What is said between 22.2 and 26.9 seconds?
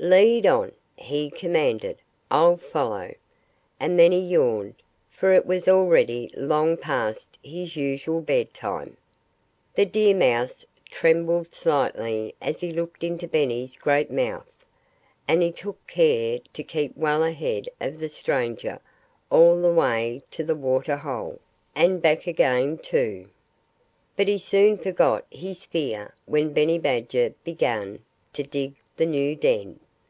again, too. But he soon forgot his fear when Benny